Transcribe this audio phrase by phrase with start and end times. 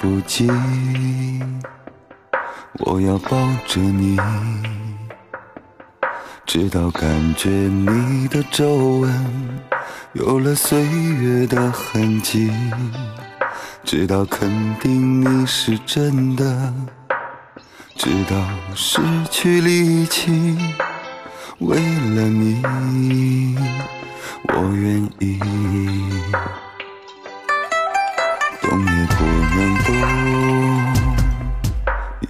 [0.00, 0.48] 不及，
[2.78, 3.36] 我要抱
[3.66, 4.16] 着你，
[6.46, 9.60] 直到感觉你的皱纹
[10.12, 12.52] 有了岁月的痕迹，
[13.82, 16.72] 直到肯定你是真的，
[17.96, 18.36] 直到
[18.76, 20.56] 失去力气，
[21.58, 23.56] 为了你，
[24.54, 25.40] 我愿意。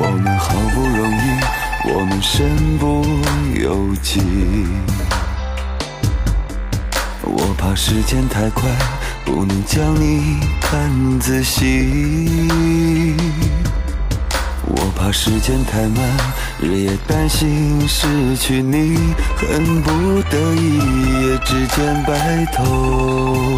[0.00, 3.04] 我们好不容易，我们身不
[3.60, 4.20] 由己。
[7.24, 8.70] 我怕时间太快，
[9.24, 13.16] 不能将你看仔细。
[14.66, 16.00] 我怕时间太慢，
[16.62, 18.96] 日夜担心失去你，
[19.36, 20.78] 恨不得一
[21.26, 23.57] 夜之间白头，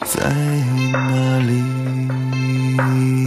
[0.00, 0.28] 在
[0.92, 3.23] 哪里？